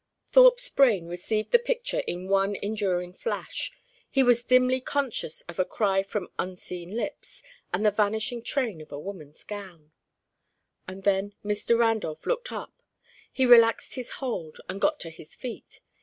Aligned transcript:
Thorpe's 0.31 0.67
brain 0.67 1.05
received 1.05 1.51
the 1.51 1.59
picture 1.59 1.99
in 2.07 2.27
one 2.27 2.55
enduring 2.63 3.13
flash. 3.13 3.71
He 4.09 4.23
was 4.23 4.43
dimly 4.43 4.81
conscious 4.81 5.41
of 5.41 5.59
a 5.59 5.63
cry 5.63 6.01
from 6.01 6.31
unseen 6.39 6.89
lips, 6.97 7.43
and 7.71 7.85
the 7.85 7.91
vanishing 7.91 8.41
train 8.41 8.81
of 8.81 8.91
a 8.91 8.99
woman's 8.99 9.43
gown. 9.43 9.91
And 10.87 11.03
then 11.03 11.35
Mr. 11.45 11.77
Randolph 11.77 12.25
looked 12.25 12.51
up. 12.51 12.73
He 13.31 13.45
relaxed 13.45 13.93
his 13.93 14.13
hold 14.13 14.59
and 14.67 14.81
got 14.81 14.99
to 15.01 15.11
his 15.11 15.35
feet. 15.35 15.81